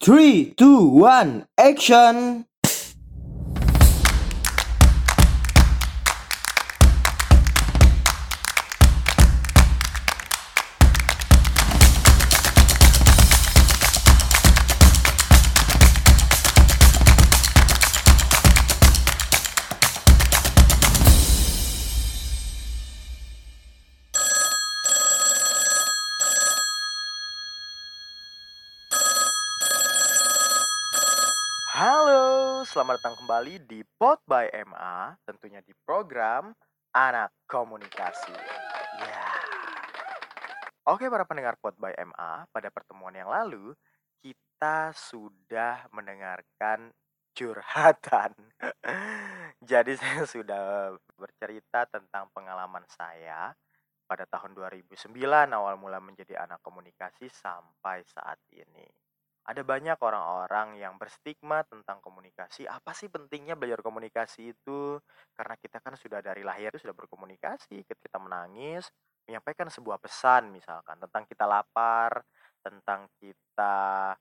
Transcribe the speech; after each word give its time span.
Three, 0.00 0.54
two, 0.56 0.86
one, 0.86 1.48
action! 1.58 2.46
Selamat 32.78 33.02
datang 33.02 33.18
kembali 33.18 33.66
di 33.66 33.82
Pod 33.82 34.22
by 34.22 34.54
MA, 34.62 35.10
tentunya 35.26 35.58
di 35.66 35.74
program 35.82 36.54
Anak 36.94 37.34
Komunikasi. 37.50 38.30
Ya. 39.02 39.26
Oke, 40.86 41.10
para 41.10 41.26
pendengar 41.26 41.58
Pod 41.58 41.74
by 41.74 41.90
MA, 42.06 42.46
pada 42.54 42.70
pertemuan 42.70 43.10
yang 43.18 43.34
lalu 43.34 43.74
kita 44.22 44.94
sudah 44.94 45.90
mendengarkan 45.90 46.94
curhatan. 47.34 48.30
Jadi 49.74 49.98
saya 49.98 50.22
sudah 50.22 50.94
bercerita 51.18 51.82
tentang 51.90 52.30
pengalaman 52.30 52.86
saya 52.86 53.58
pada 54.06 54.22
tahun 54.30 54.54
2009 54.54 55.18
awal 55.50 55.74
mula 55.82 55.98
menjadi 55.98 56.46
anak 56.46 56.62
komunikasi 56.62 57.26
sampai 57.26 58.06
saat 58.06 58.38
ini 58.54 59.07
ada 59.48 59.64
banyak 59.64 59.96
orang-orang 59.96 60.76
yang 60.76 61.00
berstigma 61.00 61.64
tentang 61.64 62.04
komunikasi. 62.04 62.68
Apa 62.68 62.92
sih 62.92 63.08
pentingnya 63.08 63.56
belajar 63.56 63.80
komunikasi 63.80 64.52
itu? 64.52 65.00
Karena 65.32 65.56
kita 65.56 65.80
kan 65.80 65.96
sudah 65.96 66.20
dari 66.20 66.44
lahir 66.44 66.76
sudah 66.76 66.92
berkomunikasi. 66.92 67.80
Ketika 67.88 67.96
kita 67.96 68.18
menangis, 68.20 68.92
menyampaikan 69.24 69.72
sebuah 69.72 69.96
pesan 70.04 70.52
misalkan 70.52 71.00
tentang 71.00 71.24
kita 71.24 71.48
lapar, 71.48 72.20
tentang 72.60 73.08
kita 73.16 74.12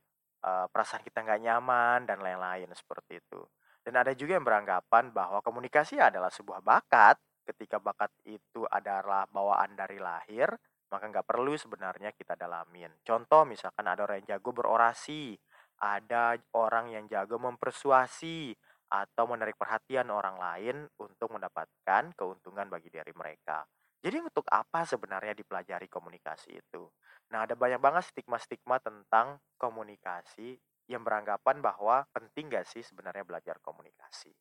eh, 0.48 0.66
perasaan 0.72 1.04
kita 1.04 1.20
nggak 1.28 1.42
nyaman 1.44 2.00
dan 2.08 2.23
lain-lain 2.23 2.72
seperti 2.72 3.20
itu. 3.20 3.44
Dan 3.84 4.00
ada 4.00 4.16
juga 4.16 4.40
yang 4.40 4.48
beranggapan 4.48 5.12
bahwa 5.12 5.44
komunikasi 5.44 6.00
adalah 6.00 6.32
sebuah 6.32 6.64
bakat. 6.64 7.20
Ketika 7.44 7.80
bakat 7.80 8.12
itu 8.28 8.68
adalah 8.68 9.23
bawaan 9.32 9.76
dari 9.76 10.00
lahir, 10.00 10.52
maka 10.88 11.06
nggak 11.12 11.28
perlu 11.28 11.54
sebenarnya 11.56 12.16
kita 12.16 12.40
dalamin. 12.40 12.92
Contoh 13.04 13.44
misalkan 13.44 13.88
ada 13.88 14.08
orang 14.08 14.24
yang 14.24 14.38
jago 14.38 14.52
berorasi, 14.56 15.36
ada 15.84 16.40
orang 16.56 16.92
yang 16.92 17.06
jago 17.12 17.38
mempersuasi 17.38 18.56
atau 18.88 19.24
menarik 19.28 19.60
perhatian 19.60 20.08
orang 20.08 20.40
lain 20.40 20.88
untuk 21.00 21.28
mendapatkan 21.36 22.16
keuntungan 22.16 22.72
bagi 22.72 22.88
diri 22.88 23.12
mereka. 23.12 23.68
Jadi 24.00 24.24
untuk 24.24 24.48
apa 24.48 24.88
sebenarnya 24.88 25.36
dipelajari 25.36 25.92
komunikasi 25.92 26.64
itu? 26.64 26.88
Nah, 27.34 27.44
ada 27.44 27.58
banyak 27.58 27.82
banget 27.82 28.08
stigma-stigma 28.14 28.80
tentang 28.80 29.42
komunikasi 29.60 30.56
yang 30.88 31.04
beranggapan 31.04 31.60
bahwa 31.60 32.08
penting 32.16 32.48
gak 32.48 32.70
sih 32.70 32.80
sebenarnya 32.80 33.28
belajar 33.28 33.60
komunikasi. 33.60 34.32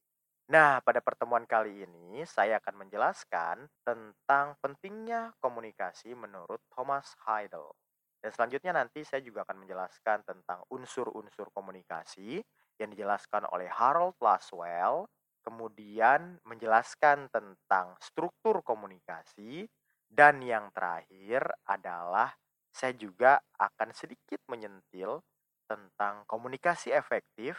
Nah, 0.46 0.78
pada 0.78 1.02
pertemuan 1.02 1.42
kali 1.42 1.82
ini 1.82 2.22
saya 2.22 2.62
akan 2.62 2.86
menjelaskan 2.86 3.66
tentang 3.82 4.54
pentingnya 4.62 5.34
komunikasi 5.42 6.14
menurut 6.14 6.62
Thomas 6.70 7.18
Heidel. 7.26 7.74
Dan 8.22 8.30
selanjutnya 8.30 8.70
nanti 8.78 9.02
saya 9.02 9.18
juga 9.26 9.42
akan 9.42 9.66
menjelaskan 9.66 10.22
tentang 10.22 10.62
unsur-unsur 10.70 11.50
komunikasi 11.50 12.38
yang 12.78 12.88
dijelaskan 12.94 13.50
oleh 13.50 13.66
Harold 13.66 14.14
Laswell, 14.22 15.10
kemudian 15.42 16.38
menjelaskan 16.46 17.26
tentang 17.34 17.98
struktur 17.98 18.62
komunikasi, 18.62 19.66
dan 20.06 20.38
yang 20.46 20.70
terakhir 20.70 21.42
adalah 21.66 22.30
saya 22.70 22.94
juga 22.94 23.42
akan 23.58 23.90
sedikit 23.90 24.38
menyentil 24.46 25.26
tentang 25.66 26.22
komunikasi 26.30 26.94
efektif 26.94 27.58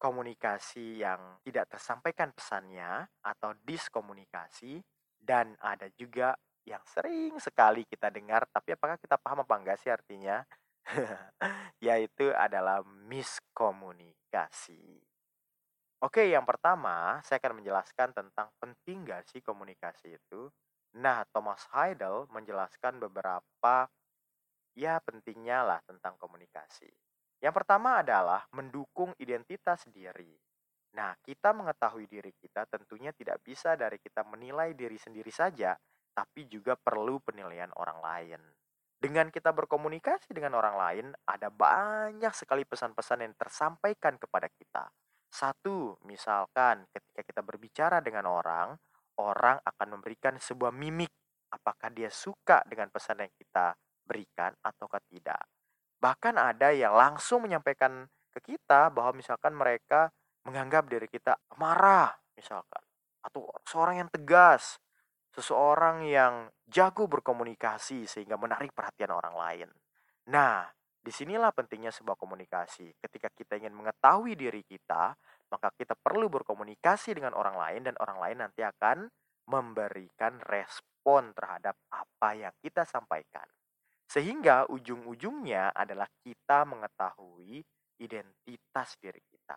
komunikasi 0.00 1.04
yang 1.04 1.36
tidak 1.44 1.68
tersampaikan 1.68 2.32
pesannya 2.32 3.04
atau 3.20 3.52
diskomunikasi 3.60 4.80
dan 5.20 5.52
ada 5.60 5.92
juga 5.92 6.32
yang 6.64 6.80
sering 6.88 7.36
sekali 7.36 7.84
kita 7.84 8.08
dengar 8.08 8.48
tapi 8.48 8.72
apakah 8.72 8.96
kita 8.96 9.20
paham 9.20 9.44
apa 9.44 9.54
enggak 9.60 9.76
sih 9.76 9.92
artinya 9.92 10.40
yaitu 11.86 12.32
adalah 12.32 12.80
miskomunikasi. 12.84 15.00
Oke, 16.00 16.32
yang 16.32 16.48
pertama 16.48 17.20
saya 17.20 17.36
akan 17.44 17.60
menjelaskan 17.60 18.16
tentang 18.16 18.48
penting 18.56 19.04
gak 19.04 19.28
sih 19.28 19.44
komunikasi 19.44 20.16
itu. 20.16 20.48
Nah, 20.96 21.28
Thomas 21.28 21.68
Heidel 21.76 22.24
menjelaskan 22.32 22.96
beberapa 22.96 23.84
ya 24.72 24.96
pentingnya 25.04 25.60
lah 25.60 25.84
tentang 25.84 26.16
komunikasi. 26.16 26.88
Yang 27.40 27.54
pertama 27.64 28.04
adalah 28.04 28.44
mendukung 28.52 29.16
identitas 29.16 29.88
diri. 29.88 30.36
Nah, 30.96 31.16
kita 31.24 31.56
mengetahui 31.56 32.04
diri 32.04 32.36
kita 32.36 32.68
tentunya 32.68 33.16
tidak 33.16 33.40
bisa 33.40 33.78
dari 33.80 33.96
kita 33.96 34.26
menilai 34.28 34.76
diri 34.76 35.00
sendiri 35.00 35.32
saja, 35.32 35.72
tapi 36.12 36.44
juga 36.50 36.76
perlu 36.76 37.22
penilaian 37.24 37.72
orang 37.80 37.98
lain. 38.04 38.40
Dengan 39.00 39.32
kita 39.32 39.56
berkomunikasi 39.56 40.36
dengan 40.36 40.60
orang 40.60 40.76
lain, 40.76 41.06
ada 41.24 41.48
banyak 41.48 42.36
sekali 42.36 42.68
pesan-pesan 42.68 43.24
yang 43.24 43.32
tersampaikan 43.32 44.20
kepada 44.20 44.52
kita. 44.52 44.92
Satu, 45.30 45.96
misalkan 46.04 46.84
ketika 46.92 47.24
kita 47.24 47.40
berbicara 47.40 48.04
dengan 48.04 48.28
orang, 48.28 48.76
orang 49.16 49.56
akan 49.64 49.88
memberikan 49.96 50.36
sebuah 50.36 50.74
mimik 50.74 51.08
apakah 51.48 51.88
dia 51.88 52.12
suka 52.12 52.60
dengan 52.68 52.92
pesan 52.92 53.24
yang 53.24 53.32
kita 53.32 53.72
berikan 54.04 54.52
ataukah 54.60 55.00
tidak. 55.08 55.59
Bahkan 56.00 56.34
ada 56.40 56.72
yang 56.72 56.96
langsung 56.96 57.44
menyampaikan 57.44 58.08
ke 58.32 58.40
kita 58.40 58.88
bahwa 58.88 59.20
misalkan 59.20 59.52
mereka 59.52 60.08
menganggap 60.48 60.88
diri 60.88 61.04
kita 61.04 61.36
marah 61.60 62.16
misalkan 62.32 62.80
atau 63.20 63.52
seorang 63.68 64.00
yang 64.00 64.08
tegas, 64.08 64.80
seseorang 65.36 66.08
yang 66.08 66.48
jago 66.64 67.04
berkomunikasi 67.04 68.08
sehingga 68.08 68.40
menarik 68.40 68.72
perhatian 68.72 69.12
orang 69.12 69.36
lain. 69.36 69.68
Nah, 70.32 70.64
di 71.00 71.12
sinilah 71.12 71.52
pentingnya 71.52 71.92
sebuah 71.92 72.16
komunikasi. 72.16 72.96
Ketika 73.00 73.28
kita 73.32 73.56
ingin 73.60 73.76
mengetahui 73.76 74.36
diri 74.36 74.64
kita, 74.64 75.16
maka 75.52 75.68
kita 75.76 75.96
perlu 75.96 76.28
berkomunikasi 76.28 77.16
dengan 77.16 77.32
orang 77.36 77.56
lain 77.56 77.80
dan 77.88 77.94
orang 78.00 78.18
lain 78.20 78.36
nanti 78.48 78.60
akan 78.64 79.08
memberikan 79.50 80.38
respon 80.46 81.32
terhadap 81.34 81.74
apa 81.90 82.28
yang 82.36 82.54
kita 82.60 82.86
sampaikan. 82.86 83.48
Sehingga 84.10 84.66
ujung-ujungnya 84.66 85.70
adalah 85.70 86.10
kita 86.18 86.66
mengetahui 86.66 87.62
identitas 88.02 88.98
diri 88.98 89.22
kita. 89.22 89.54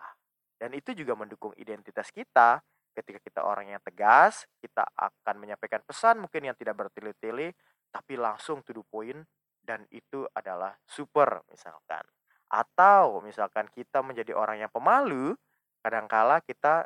Dan 0.53 0.77
itu 0.77 0.93
juga 0.93 1.17
mendukung 1.17 1.57
identitas 1.57 2.13
kita. 2.13 2.61
Ketika 2.93 3.17
kita 3.17 3.41
orang 3.41 3.73
yang 3.73 3.81
tegas, 3.81 4.45
kita 4.61 4.85
akan 4.93 5.41
menyampaikan 5.41 5.81
pesan 5.81 6.21
mungkin 6.21 6.45
yang 6.45 6.53
tidak 6.53 6.77
bertele-tele, 6.85 7.57
tapi 7.89 8.13
langsung 8.13 8.61
to 8.61 8.77
the 8.77 8.85
point, 8.85 9.25
dan 9.57 9.89
itu 9.89 10.29
adalah 10.37 10.77
super 10.85 11.41
misalkan. 11.49 12.05
Atau 12.53 13.25
misalkan 13.25 13.65
kita 13.73 14.05
menjadi 14.05 14.37
orang 14.37 14.61
yang 14.61 14.69
pemalu, 14.69 15.33
kadangkala 15.81 16.45
kita 16.45 16.85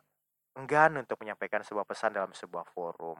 enggan 0.56 1.04
untuk 1.04 1.20
menyampaikan 1.20 1.68
sebuah 1.68 1.84
pesan 1.84 2.16
dalam 2.16 2.32
sebuah 2.32 2.64
forum. 2.72 3.20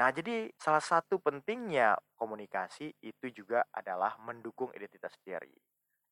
Nah, 0.00 0.08
jadi 0.08 0.48
salah 0.56 0.80
satu 0.80 1.20
pentingnya 1.20 2.00
komunikasi 2.16 2.96
itu 3.04 3.26
juga 3.28 3.60
adalah 3.76 4.16
mendukung 4.24 4.72
identitas 4.72 5.12
diri. 5.20 5.52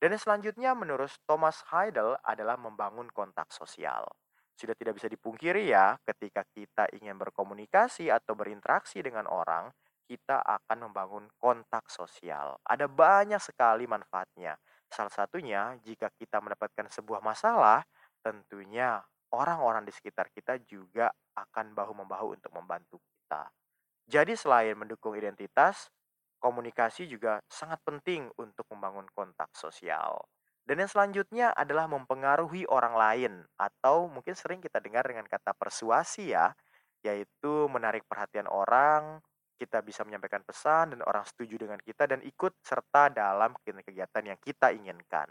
Dan 0.01 0.17
yang 0.17 0.21
selanjutnya 0.21 0.71
menurut 0.73 1.09
Thomas 1.25 1.61
Heidel 1.69 2.17
adalah 2.25 2.57
membangun 2.57 3.09
kontak 3.13 3.49
sosial. 3.53 4.05
Sudah 4.53 4.77
tidak 4.77 5.01
bisa 5.01 5.09
dipungkiri 5.09 5.69
ya, 5.69 5.97
ketika 6.05 6.45
kita 6.53 6.89
ingin 6.93 7.17
berkomunikasi 7.17 8.13
atau 8.13 8.37
berinteraksi 8.37 9.01
dengan 9.01 9.25
orang, 9.25 9.73
kita 10.05 10.43
akan 10.43 10.89
membangun 10.89 11.25
kontak 11.39 11.87
sosial. 11.89 12.59
Ada 12.67 12.85
banyak 12.85 13.41
sekali 13.41 13.87
manfaatnya. 13.89 14.57
Salah 14.91 15.13
satunya, 15.13 15.77
jika 15.81 16.11
kita 16.13 16.43
mendapatkan 16.43 16.91
sebuah 16.91 17.23
masalah, 17.23 17.81
tentunya 18.19 18.99
orang-orang 19.31 19.87
di 19.87 19.93
sekitar 19.95 20.29
kita 20.35 20.59
juga 20.67 21.09
akan 21.33 21.71
bahu-membahu 21.71 22.35
untuk 22.35 22.51
membantu 22.51 22.99
kita. 22.99 23.47
Jadi 24.09 24.33
selain 24.33 24.73
mendukung 24.77 25.13
identitas, 25.13 25.89
komunikasi 26.41 27.05
juga 27.05 27.37
sangat 27.45 27.77
penting 27.85 28.27
untuk 28.41 28.65
membangun 28.73 29.05
kontak 29.13 29.53
sosial. 29.53 30.25
Dan 30.61 30.81
yang 30.81 30.89
selanjutnya 30.89 31.53
adalah 31.57 31.89
mempengaruhi 31.89 32.69
orang 32.69 32.93
lain 32.97 33.33
atau 33.57 34.09
mungkin 34.09 34.37
sering 34.37 34.61
kita 34.61 34.77
dengar 34.77 35.05
dengan 35.05 35.25
kata 35.25 35.53
persuasi 35.57 36.33
ya, 36.33 36.53
yaitu 37.01 37.65
menarik 37.69 38.05
perhatian 38.05 38.45
orang, 38.45 39.21
kita 39.57 39.81
bisa 39.85 40.01
menyampaikan 40.01 40.41
pesan 40.41 40.97
dan 40.97 41.01
orang 41.05 41.25
setuju 41.25 41.65
dengan 41.65 41.77
kita 41.81 42.09
dan 42.09 42.21
ikut 42.25 42.61
serta 42.65 43.13
dalam 43.13 43.53
kegiatan 43.61 44.23
yang 44.25 44.39
kita 44.41 44.73
inginkan. 44.73 45.29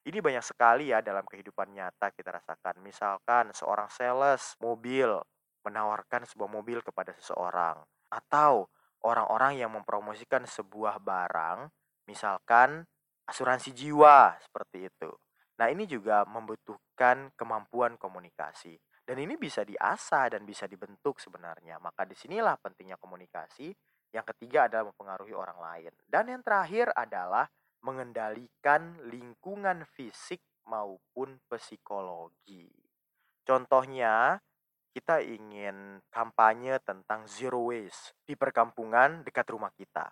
Ini 0.00 0.20
banyak 0.20 0.44
sekali 0.44 0.92
ya 0.92 1.04
dalam 1.04 1.28
kehidupan 1.28 1.76
nyata 1.76 2.12
kita 2.16 2.40
rasakan. 2.40 2.80
Misalkan 2.80 3.52
seorang 3.52 3.88
sales 3.92 4.56
mobil 4.64 5.12
menawarkan 5.60 6.24
sebuah 6.24 6.48
mobil 6.48 6.80
kepada 6.80 7.12
seseorang 7.20 7.84
atau 8.10 8.68
orang-orang 9.06 9.62
yang 9.62 9.72
mempromosikan 9.72 10.44
sebuah 10.44 11.00
barang, 11.00 11.70
misalkan 12.10 12.84
asuransi 13.24 13.72
jiwa 13.72 14.36
seperti 14.42 14.90
itu. 14.90 15.10
Nah, 15.56 15.70
ini 15.70 15.86
juga 15.86 16.26
membutuhkan 16.26 17.32
kemampuan 17.38 17.94
komunikasi 17.96 18.74
dan 19.10 19.26
ini 19.26 19.34
bisa 19.34 19.66
diasah 19.66 20.30
dan 20.30 20.46
bisa 20.46 20.70
dibentuk 20.70 21.18
sebenarnya. 21.18 21.82
Maka 21.82 22.06
di 22.06 22.14
sinilah 22.14 22.54
pentingnya 22.62 22.94
komunikasi. 22.94 23.74
Yang 24.14 24.26
ketiga 24.34 24.70
adalah 24.70 24.94
mempengaruhi 24.94 25.34
orang 25.34 25.58
lain. 25.58 25.92
Dan 26.06 26.30
yang 26.30 26.42
terakhir 26.46 26.94
adalah 26.94 27.50
mengendalikan 27.82 29.02
lingkungan 29.10 29.82
fisik 29.98 30.38
maupun 30.62 31.42
psikologi. 31.50 32.70
Contohnya, 33.42 34.38
kita 34.90 35.22
ingin 35.22 36.02
kampanye 36.10 36.82
tentang 36.82 37.24
zero 37.30 37.70
waste 37.70 38.14
di 38.26 38.34
perkampungan 38.34 39.22
dekat 39.22 39.46
rumah 39.50 39.70
kita. 39.74 40.10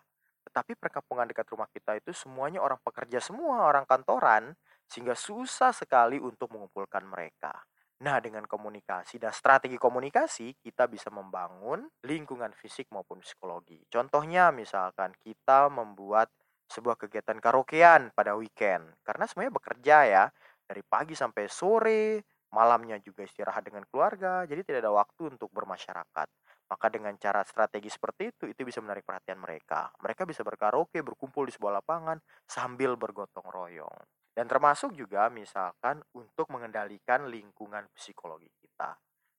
Tetapi 0.48 0.78
perkampungan 0.80 1.28
dekat 1.28 1.44
rumah 1.52 1.68
kita 1.68 1.98
itu 1.98 2.14
semuanya 2.14 2.64
orang 2.64 2.80
pekerja 2.80 3.20
semua, 3.20 3.68
orang 3.68 3.84
kantoran, 3.84 4.56
sehingga 4.88 5.12
susah 5.12 5.76
sekali 5.76 6.16
untuk 6.16 6.48
mengumpulkan 6.54 7.04
mereka. 7.04 7.52
Nah, 7.98 8.22
dengan 8.22 8.46
komunikasi 8.46 9.18
dan 9.18 9.34
strategi 9.34 9.74
komunikasi, 9.74 10.54
kita 10.62 10.86
bisa 10.86 11.10
membangun 11.10 11.82
lingkungan 12.06 12.54
fisik 12.54 12.86
maupun 12.94 13.18
psikologi. 13.20 13.82
Contohnya, 13.90 14.54
misalkan 14.54 15.10
kita 15.18 15.66
membuat 15.66 16.30
sebuah 16.70 16.94
kegiatan 16.94 17.42
karaokean 17.42 18.14
pada 18.14 18.38
weekend, 18.38 18.86
karena 19.02 19.26
semuanya 19.26 19.52
bekerja 19.58 19.96
ya, 20.06 20.24
dari 20.62 20.86
pagi 20.86 21.18
sampai 21.18 21.50
sore, 21.50 22.22
malamnya 22.52 22.96
juga 23.00 23.24
istirahat 23.24 23.64
dengan 23.64 23.84
keluarga, 23.88 24.44
jadi 24.48 24.64
tidak 24.64 24.80
ada 24.88 24.92
waktu 24.94 25.36
untuk 25.36 25.52
bermasyarakat. 25.52 26.28
Maka 26.68 26.86
dengan 26.92 27.16
cara 27.16 27.40
strategi 27.48 27.88
seperti 27.88 28.28
itu, 28.28 28.44
itu 28.52 28.60
bisa 28.64 28.84
menarik 28.84 29.04
perhatian 29.04 29.40
mereka. 29.40 29.88
Mereka 30.04 30.28
bisa 30.28 30.44
berkaraoke, 30.44 31.00
berkumpul 31.00 31.48
di 31.48 31.52
sebuah 31.56 31.80
lapangan 31.80 32.20
sambil 32.44 32.96
bergotong 33.00 33.48
royong. 33.48 33.98
Dan 34.36 34.46
termasuk 34.46 34.94
juga 34.94 35.26
misalkan 35.32 35.98
untuk 36.14 36.46
mengendalikan 36.52 37.26
lingkungan 37.26 37.88
psikologi 37.96 38.52
kita. 38.60 38.94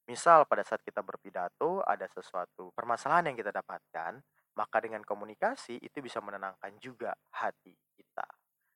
Misal 0.09 0.49
pada 0.49 0.65
saat 0.65 0.81
kita 0.81 1.05
berpidato 1.05 1.85
ada 1.85 2.09
sesuatu 2.09 2.73
permasalahan 2.73 3.29
yang 3.29 3.37
kita 3.37 3.53
dapatkan, 3.53 4.17
maka 4.57 4.77
dengan 4.81 5.05
komunikasi 5.05 5.77
itu 5.79 6.01
bisa 6.01 6.17
menenangkan 6.19 6.73
juga 6.81 7.13
hati 7.31 7.77
kita. 7.93 8.25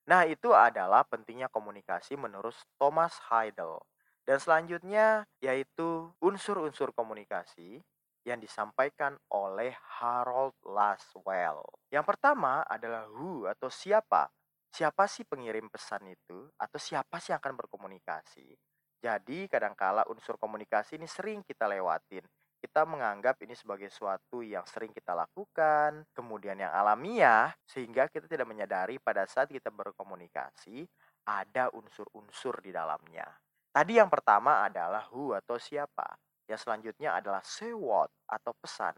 Nah, 0.07 0.29
itu 0.29 0.53
adalah 0.53 1.03
pentingnya 1.07 1.50
komunikasi 1.50 2.15
menurut 2.15 2.53
Thomas 2.77 3.18
Heidel. 3.33 3.81
Dan 4.23 4.39
selanjutnya 4.39 5.27
yaitu 5.43 6.11
unsur-unsur 6.23 6.95
komunikasi 6.95 7.83
yang 8.23 8.39
disampaikan 8.39 9.19
oleh 9.35 9.75
Harold 9.99 10.55
Laswell. 10.63 11.59
Yang 11.91 12.05
pertama 12.07 12.63
adalah 12.63 13.03
who 13.11 13.45
atau 13.51 13.67
siapa 13.67 14.31
siapa 14.73 15.05
sih 15.05 15.21
pengirim 15.21 15.69
pesan 15.69 16.09
itu 16.09 16.49
atau 16.57 16.79
siapa 16.81 17.21
sih 17.21 17.29
yang 17.29 17.37
akan 17.37 17.53
berkomunikasi. 17.61 18.57
Jadi 18.97 19.45
kadangkala 19.45 20.09
unsur 20.09 20.41
komunikasi 20.41 20.97
ini 20.97 21.05
sering 21.05 21.45
kita 21.45 21.69
lewatin. 21.69 22.25
Kita 22.57 22.87
menganggap 22.87 23.37
ini 23.43 23.53
sebagai 23.53 23.91
suatu 23.91 24.39
yang 24.39 24.63
sering 24.63 24.95
kita 24.95 25.11
lakukan, 25.11 26.07
kemudian 26.15 26.55
yang 26.55 26.71
alamiah, 26.71 27.51
sehingga 27.67 28.07
kita 28.07 28.25
tidak 28.25 28.47
menyadari 28.47 28.97
pada 29.03 29.27
saat 29.27 29.51
kita 29.51 29.67
berkomunikasi 29.67 30.87
ada 31.27 31.67
unsur-unsur 31.75 32.63
di 32.63 32.71
dalamnya. 32.71 33.27
Tadi 33.73 33.97
yang 33.97 34.05
pertama 34.05 34.61
adalah 34.69 35.09
who 35.09 35.33
atau 35.33 35.57
siapa. 35.57 36.05
Yang 36.45 36.69
selanjutnya 36.69 37.17
adalah 37.17 37.41
say 37.41 37.73
what 37.73 38.13
atau 38.29 38.53
pesan. 38.53 38.93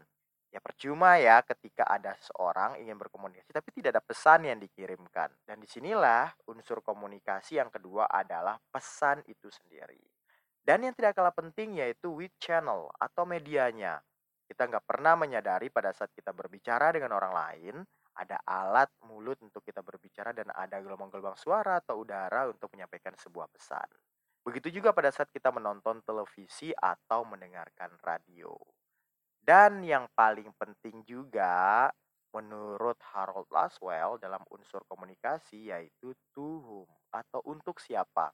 Ya 0.52 0.60
percuma 0.60 1.16
ya 1.16 1.40
ketika 1.40 1.88
ada 1.88 2.12
seorang 2.20 2.76
ingin 2.84 3.00
berkomunikasi 3.00 3.56
tapi 3.56 3.72
tidak 3.72 3.96
ada 3.96 4.04
pesan 4.04 4.44
yang 4.44 4.60
dikirimkan. 4.60 5.32
Dan 5.48 5.64
di 5.64 5.68
sinilah 5.68 6.28
unsur 6.52 6.84
komunikasi 6.84 7.56
yang 7.56 7.72
kedua 7.72 8.04
adalah 8.04 8.60
pesan 8.68 9.24
itu 9.24 9.48
sendiri. 9.48 10.04
Dan 10.60 10.84
yang 10.84 10.92
tidak 10.92 11.16
kalah 11.16 11.32
penting 11.32 11.80
yaitu 11.80 12.12
with 12.12 12.36
channel 12.36 12.92
atau 13.00 13.24
medianya. 13.24 14.04
Kita 14.44 14.68
nggak 14.68 14.84
pernah 14.84 15.16
menyadari 15.16 15.72
pada 15.72 15.96
saat 15.96 16.12
kita 16.12 16.36
berbicara 16.36 16.92
dengan 16.92 17.16
orang 17.16 17.32
lain, 17.32 17.74
ada 18.12 18.44
alat 18.44 18.92
mulut 19.08 19.40
untuk 19.40 19.64
kita 19.64 19.80
berbicara 19.80 20.36
dan 20.36 20.52
ada 20.52 20.84
gelombang-gelombang 20.84 21.40
suara 21.40 21.80
atau 21.80 22.04
udara 22.04 22.44
untuk 22.44 22.68
menyampaikan 22.76 23.16
sebuah 23.16 23.48
pesan. 23.48 23.88
Begitu 24.46 24.78
juga 24.78 24.94
pada 24.94 25.10
saat 25.10 25.26
kita 25.34 25.50
menonton 25.50 26.06
televisi 26.06 26.70
atau 26.70 27.26
mendengarkan 27.26 27.98
radio. 27.98 28.54
Dan 29.42 29.82
yang 29.82 30.06
paling 30.14 30.54
penting 30.54 31.02
juga 31.02 31.90
menurut 32.30 32.94
Harold 33.10 33.50
Laswell 33.50 34.22
dalam 34.22 34.46
unsur 34.54 34.86
komunikasi 34.86 35.74
yaitu 35.74 36.14
to 36.30 36.62
whom 36.62 36.90
atau 37.10 37.42
untuk 37.42 37.82
siapa. 37.82 38.30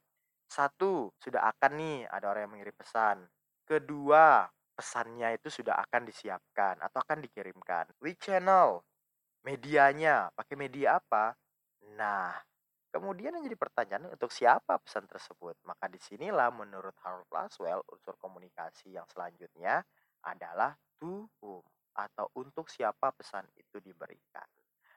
Satu, 0.52 1.08
sudah 1.16 1.48
akan 1.48 1.72
nih 1.80 1.98
ada 2.12 2.28
orang 2.28 2.44
yang 2.44 2.52
mengirim 2.60 2.76
pesan. 2.76 3.24
Kedua, 3.64 4.44
pesannya 4.76 5.32
itu 5.40 5.48
sudah 5.48 5.80
akan 5.80 6.04
disiapkan 6.04 6.76
atau 6.84 7.00
akan 7.00 7.24
dikirimkan. 7.24 7.88
Which 8.04 8.20
channel? 8.20 8.84
Medianya, 9.48 10.28
pakai 10.36 10.60
media 10.60 11.00
apa? 11.00 11.32
Nah, 11.96 12.36
kemudian 12.92 13.32
yang 13.32 13.44
jadi 13.48 13.56
pertanyaan 13.56 14.12
untuk 14.12 14.28
siapa 14.28 14.76
pesan 14.78 15.08
tersebut? 15.08 15.56
Maka 15.64 15.88
di 15.88 15.96
sinilah 15.96 16.52
menurut 16.52 16.94
Harold 17.00 17.26
Laswell 17.32 17.80
unsur 17.88 18.14
komunikasi 18.20 18.94
yang 18.94 19.08
selanjutnya 19.08 19.80
adalah 20.22 20.76
to 21.00 21.26
whom 21.40 21.64
atau 21.96 22.28
untuk 22.36 22.68
siapa 22.68 23.12
pesan 23.16 23.48
itu 23.56 23.80
diberikan. 23.80 24.46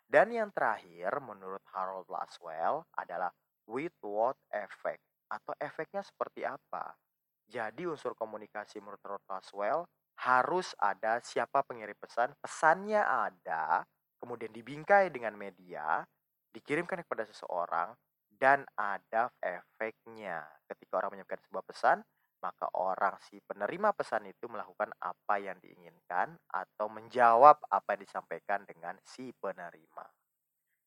Dan 0.06 0.30
yang 0.30 0.54
terakhir 0.54 1.18
menurut 1.24 1.64
Harold 1.74 2.06
Laswell 2.12 2.86
adalah 2.94 3.34
with 3.66 3.96
what 4.06 4.38
effect 4.54 5.02
atau 5.32 5.58
efeknya 5.58 6.06
seperti 6.06 6.46
apa. 6.46 6.94
Jadi 7.50 7.90
unsur 7.90 8.14
komunikasi 8.14 8.78
menurut 8.84 9.02
Harold 9.02 9.26
Laswell 9.26 9.82
harus 10.16 10.72
ada 10.80 11.20
siapa 11.20 11.66
pengirim 11.66 11.98
pesan, 11.98 12.32
pesannya 12.40 13.02
ada, 13.02 13.84
kemudian 14.22 14.54
dibingkai 14.54 15.12
dengan 15.12 15.36
media, 15.36 16.06
dikirimkan 16.56 17.04
kepada 17.04 17.28
seseorang, 17.28 17.92
dan 18.40 18.64
ada 18.80 19.32
efeknya. 19.44 20.44
Ketika 20.68 21.04
orang 21.04 21.20
menyampaikan 21.20 21.44
sebuah 21.44 21.66
pesan, 21.68 21.98
maka 22.44 22.70
orang 22.78 23.16
si 23.26 23.42
penerima 23.42 23.96
pesan 23.96 24.30
itu 24.30 24.46
melakukan 24.46 24.94
apa 25.02 25.36
yang 25.42 25.58
diinginkan 25.58 26.36
atau 26.52 26.88
menjawab 26.92 27.58
apa 27.68 27.96
yang 27.96 28.02
disampaikan 28.06 28.62
dengan 28.68 28.96
si 29.02 29.34
penerima. 29.34 30.06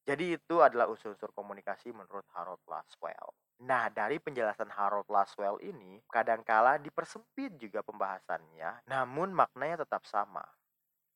Jadi 0.09 0.41
itu 0.41 0.65
adalah 0.65 0.89
unsur-unsur 0.89 1.37
komunikasi 1.37 1.93
menurut 1.93 2.25
Harold 2.33 2.65
Laswell. 2.65 3.29
Nah, 3.69 3.91
dari 3.93 4.17
penjelasan 4.23 4.73
Harold 4.73 5.11
Laswell 5.11 5.61
ini, 5.61 6.01
kadangkala 6.09 6.81
dipersempit 6.81 7.59
juga 7.61 7.85
pembahasannya, 7.85 8.89
namun 8.89 9.35
maknanya 9.37 9.85
tetap 9.85 10.07
sama. 10.09 10.47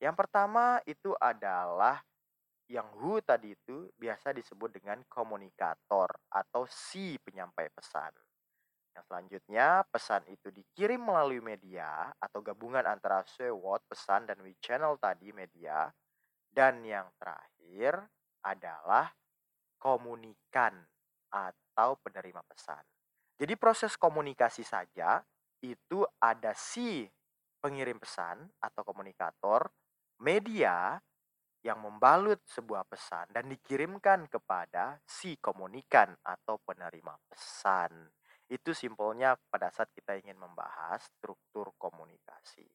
Yang 0.03 0.26
pertama 0.26 0.83
itu 0.85 1.15
adalah 1.23 2.03
yang 2.73 2.88
who 2.97 3.21
tadi 3.21 3.52
itu 3.52 3.93
biasa 4.00 4.33
disebut 4.33 4.81
dengan 4.81 5.05
komunikator 5.05 6.09
atau 6.33 6.64
si 6.64 7.21
penyampai 7.21 7.69
pesan. 7.69 8.17
Yang 8.97 9.05
selanjutnya, 9.12 9.85
pesan 9.93 10.25
itu 10.33 10.49
dikirim 10.49 11.05
melalui 11.05 11.45
media 11.45 12.09
atau 12.17 12.41
gabungan 12.41 12.85
antara 12.88 13.21
what 13.52 13.85
pesan, 13.85 14.25
dan 14.25 14.41
we 14.41 14.57
channel 14.64 14.97
tadi 14.97 15.37
media. 15.37 15.93
Dan 16.49 16.81
yang 16.85 17.12
terakhir 17.21 18.09
adalah 18.45 19.12
komunikan 19.76 20.76
atau 21.33 21.97
penerima 22.00 22.41
pesan. 22.45 22.85
Jadi 23.37 23.57
proses 23.57 23.97
komunikasi 23.97 24.64
saja 24.64 25.21
itu 25.64 26.05
ada 26.21 26.52
si 26.52 27.09
pengirim 27.61 27.97
pesan 27.97 28.45
atau 28.61 28.83
komunikator, 28.85 29.73
media 30.21 31.00
yang 31.62 31.78
membalut 31.78 32.42
sebuah 32.47 32.83
pesan 32.90 33.31
dan 33.31 33.47
dikirimkan 33.47 34.26
kepada 34.26 34.99
si 35.07 35.38
komunikan 35.38 36.11
atau 36.26 36.59
penerima 36.59 37.14
pesan. 37.31 38.11
Itu 38.50 38.75
simpelnya 38.75 39.38
pada 39.49 39.71
saat 39.71 39.88
kita 39.95 40.19
ingin 40.19 40.37
membahas 40.37 41.07
struktur 41.07 41.71
komunikasi. 41.78 42.66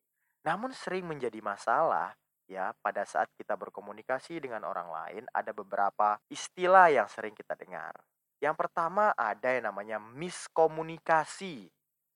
Namun 0.48 0.72
sering 0.72 1.04
menjadi 1.04 1.44
masalah 1.44 2.16
ya 2.48 2.72
pada 2.80 3.04
saat 3.04 3.28
kita 3.36 3.60
berkomunikasi 3.60 4.40
dengan 4.40 4.64
orang 4.64 4.88
lain 4.88 5.24
ada 5.36 5.52
beberapa 5.52 6.16
istilah 6.32 6.88
yang 6.88 7.12
sering 7.12 7.36
kita 7.36 7.60
dengar. 7.60 7.92
Yang 8.40 8.56
pertama 8.56 9.12
ada 9.18 9.52
yang 9.52 9.68
namanya 9.68 10.00
miskomunikasi, 10.00 11.68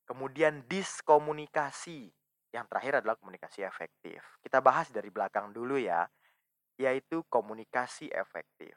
kemudian 0.07 0.63
diskomunikasi, 0.69 2.13
yang 2.53 2.67
terakhir 2.69 3.01
adalah 3.01 3.17
komunikasi 3.17 3.65
efektif. 3.65 4.21
Kita 4.39 4.61
bahas 4.61 4.93
dari 4.93 5.09
belakang 5.09 5.49
dulu 5.49 5.81
ya, 5.81 6.05
yaitu 6.79 7.23
komunikasi 7.27 8.11
efektif. 8.11 8.75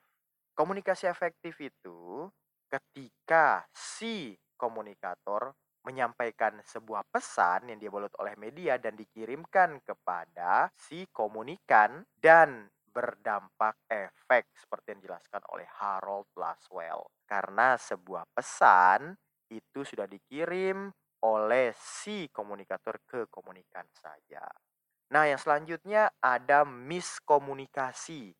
Komunikasi 0.55 1.11
efektif 1.11 1.59
itu 1.59 2.31
ketika 2.71 3.67
si 3.75 4.39
komunikator 4.55 5.55
menyampaikan 5.85 6.65
sebuah 6.65 7.05
pesan 7.13 7.69
yang 7.69 7.79
dibalut 7.79 8.11
oleh 8.17 8.33
media 8.41 8.81
dan 8.81 8.97
dikirimkan 8.97 9.85
kepada 9.85 10.73
si 10.73 11.05
komunikan 11.13 12.09
dan 12.17 12.73
berdampak 12.95 13.77
efek 13.91 14.49
seperti 14.55 14.95
yang 14.95 15.01
dijelaskan 15.05 15.43
oleh 15.51 15.69
Harold 15.83 16.31
Laswell. 16.39 17.05
Karena 17.27 17.75
sebuah 17.75 18.25
pesan 18.33 19.13
itu 19.51 19.85
sudah 19.85 20.09
dikirim 20.09 20.89
oleh 21.27 21.75
si 21.77 22.31
komunikator 22.31 23.03
ke 23.05 23.27
komunikan 23.29 23.85
saja. 23.93 24.45
Nah, 25.13 25.29
yang 25.29 25.37
selanjutnya 25.37 26.09
ada 26.23 26.65
miskomunikasi, 26.65 28.33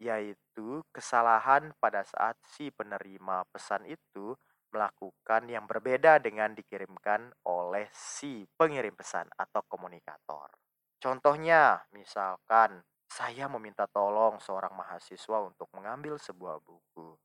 yaitu 0.00 0.80
kesalahan 0.94 1.74
pada 1.82 2.06
saat 2.06 2.38
si 2.46 2.70
penerima 2.72 3.44
pesan 3.52 3.84
itu 3.84 4.32
melakukan 4.72 5.48
yang 5.48 5.64
berbeda 5.64 6.20
dengan 6.20 6.52
dikirimkan 6.52 7.32
oleh 7.48 7.88
si 7.92 8.44
pengirim 8.56 8.92
pesan 8.92 9.28
atau 9.36 9.64
komunikator. 9.64 10.52
Contohnya, 11.00 11.80
misalkan 11.94 12.84
saya 13.08 13.48
meminta 13.48 13.88
tolong 13.88 14.36
seorang 14.42 14.76
mahasiswa 14.76 15.38
untuk 15.40 15.70
mengambil 15.72 16.20
sebuah 16.20 16.60
buku. 16.60 17.16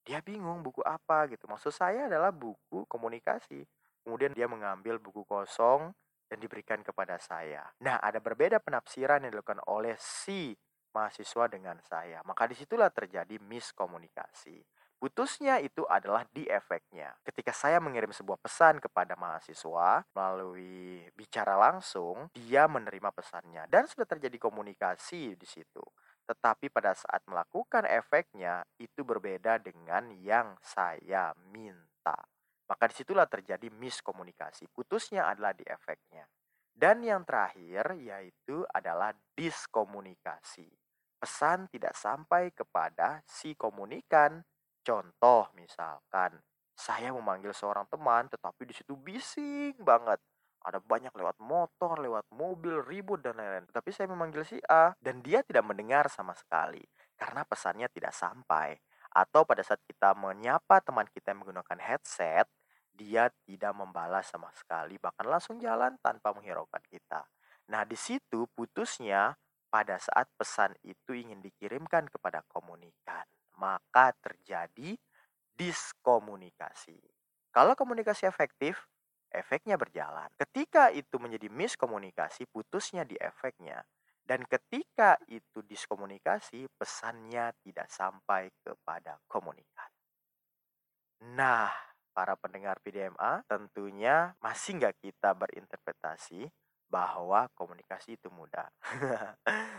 Dia 0.00 0.24
bingung 0.24 0.64
buku 0.64 0.80
apa 0.80 1.28
gitu. 1.28 1.44
Maksud 1.44 1.76
saya 1.76 2.08
adalah 2.08 2.32
buku 2.32 2.88
komunikasi. 2.88 3.68
Kemudian 4.00 4.32
dia 4.32 4.48
mengambil 4.48 4.96
buku 4.96 5.28
kosong 5.28 5.92
dan 6.30 6.38
diberikan 6.38 6.78
kepada 6.86 7.18
saya. 7.18 7.66
Nah, 7.82 7.98
ada 7.98 8.22
berbeda 8.22 8.62
penafsiran 8.62 9.26
yang 9.26 9.34
dilakukan 9.34 9.58
oleh 9.66 9.98
si 9.98 10.54
mahasiswa 10.94 11.50
dengan 11.50 11.82
saya. 11.82 12.22
Maka 12.22 12.46
di 12.46 12.54
situlah 12.54 12.94
terjadi 12.94 13.42
miskomunikasi. 13.42 14.62
Putusnya 15.00 15.56
itu 15.64 15.88
adalah 15.88 16.28
di 16.28 16.44
efeknya. 16.44 17.16
Ketika 17.24 17.56
saya 17.56 17.80
mengirim 17.80 18.12
sebuah 18.12 18.36
pesan 18.36 18.84
kepada 18.84 19.16
mahasiswa 19.16 20.04
melalui 20.12 21.08
bicara 21.16 21.56
langsung, 21.56 22.28
dia 22.36 22.68
menerima 22.68 23.08
pesannya 23.08 23.64
dan 23.72 23.88
sudah 23.88 24.04
terjadi 24.04 24.36
komunikasi 24.36 25.40
di 25.40 25.48
situ. 25.48 25.80
Tetapi 26.28 26.68
pada 26.68 26.92
saat 26.92 27.24
melakukan 27.24 27.88
efeknya 27.88 28.60
itu 28.76 29.00
berbeda 29.00 29.56
dengan 29.64 30.12
yang 30.20 30.60
saya 30.60 31.32
minta. 31.48 32.20
Maka 32.70 32.86
di 32.86 32.94
situlah 33.02 33.26
terjadi 33.26 33.66
miskomunikasi. 33.66 34.70
Putusnya 34.70 35.26
adalah 35.26 35.50
di 35.50 35.66
efeknya. 35.66 36.22
Dan 36.70 37.02
yang 37.02 37.26
terakhir 37.26 37.98
yaitu 37.98 38.62
adalah 38.70 39.10
diskomunikasi. 39.34 40.70
Pesan 41.18 41.66
tidak 41.68 41.98
sampai 41.98 42.54
kepada 42.54 43.20
si 43.26 43.58
komunikan 43.58 44.40
Contoh 44.80 45.52
misalkan, 45.52 46.40
saya 46.72 47.12
memanggil 47.12 47.52
seorang 47.52 47.84
teman 47.92 48.26
tetapi 48.32 48.64
di 48.64 48.72
situ 48.72 48.96
bising 48.96 49.76
banget. 49.84 50.16
Ada 50.60 50.80
banyak 50.80 51.12
lewat 51.16 51.40
motor, 51.40 51.96
lewat 52.00 52.28
mobil, 52.32 52.84
ribut 52.84 53.20
dan 53.20 53.36
lain-lain. 53.36 53.64
Tapi 53.68 53.92
saya 53.92 54.08
memanggil 54.12 54.44
si 54.44 54.56
A 54.68 54.92
dan 55.00 55.24
dia 55.24 55.40
tidak 55.44 55.64
mendengar 55.64 56.08
sama 56.12 56.36
sekali 56.36 56.80
karena 57.16 57.44
pesannya 57.44 57.88
tidak 57.92 58.12
sampai. 58.12 58.76
Atau 59.12 59.44
pada 59.44 59.64
saat 59.64 59.80
kita 59.84 60.16
menyapa 60.16 60.80
teman 60.84 61.08
kita 61.08 61.32
yang 61.32 61.44
menggunakan 61.44 61.78
headset, 61.80 62.46
dia 62.92 63.30
tidak 63.46 63.72
membalas 63.74 64.28
sama 64.28 64.50
sekali, 64.52 64.98
bahkan 64.98 65.26
langsung 65.30 65.56
jalan 65.62 65.96
tanpa 66.02 66.34
menghiraukan 66.34 66.82
kita. 66.90 67.24
Nah, 67.70 67.86
di 67.86 67.94
situ 67.94 68.50
putusnya 68.52 69.34
pada 69.70 69.96
saat 70.02 70.26
pesan 70.34 70.74
itu 70.82 71.14
ingin 71.14 71.38
dikirimkan 71.38 72.10
kepada 72.10 72.42
komunikan 72.50 73.22
maka 73.60 74.16
terjadi 74.16 74.96
diskomunikasi. 75.52 76.96
Kalau 77.52 77.76
komunikasi 77.76 78.24
efektif, 78.24 78.88
efeknya 79.28 79.76
berjalan. 79.76 80.32
Ketika 80.40 80.88
itu 80.88 81.20
menjadi 81.20 81.52
miskomunikasi, 81.52 82.48
putusnya 82.48 83.04
di 83.04 83.20
efeknya. 83.20 83.84
Dan 84.24 84.48
ketika 84.48 85.20
itu 85.28 85.60
diskomunikasi, 85.60 86.64
pesannya 86.80 87.52
tidak 87.60 87.92
sampai 87.92 88.48
kepada 88.64 89.20
komunikan. 89.28 89.90
Nah, 91.36 91.68
para 92.12 92.34
pendengar 92.36 92.78
PDMA, 92.84 93.42
tentunya 93.46 94.34
masih 94.42 94.78
nggak 94.78 94.96
kita 95.00 95.34
berinterpretasi 95.34 96.50
bahwa 96.90 97.46
komunikasi 97.54 98.18
itu 98.18 98.26
mudah. 98.34 98.66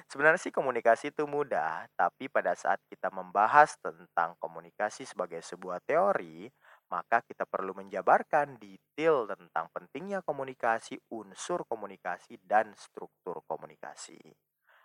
Sebenarnya 0.10 0.40
sih 0.40 0.56
komunikasi 0.56 1.12
itu 1.12 1.28
mudah, 1.28 1.86
tapi 2.00 2.32
pada 2.32 2.56
saat 2.56 2.80
kita 2.88 3.12
membahas 3.12 3.76
tentang 3.84 4.40
komunikasi 4.40 5.04
sebagai 5.04 5.44
sebuah 5.44 5.84
teori, 5.84 6.48
maka 6.88 7.20
kita 7.28 7.44
perlu 7.44 7.76
menjabarkan 7.76 8.56
detail 8.56 9.28
tentang 9.28 9.68
pentingnya 9.76 10.24
komunikasi, 10.24 10.96
unsur 11.12 11.68
komunikasi, 11.68 12.40
dan 12.48 12.72
struktur 12.80 13.44
komunikasi. 13.44 14.20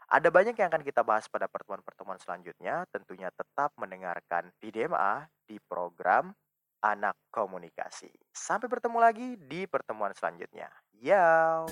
Ada 0.06 0.30
banyak 0.30 0.54
yang 0.54 0.70
akan 0.70 0.86
kita 0.86 1.02
bahas 1.02 1.26
pada 1.26 1.50
pertemuan-pertemuan 1.50 2.18
selanjutnya, 2.22 2.86
tentunya 2.94 3.26
tetap 3.34 3.74
mendengarkan 3.74 4.54
PDMA 4.62 5.26
di 5.50 5.58
program 5.58 6.30
Anak 6.83 7.16
Komunikasi. 7.30 8.11
Sampai 8.33 8.68
bertemu 8.68 8.99
lagi 8.99 9.28
di 9.37 9.64
pertemuan 9.64 10.12
selanjutnya. 10.12 10.68
Yau! 11.00 11.68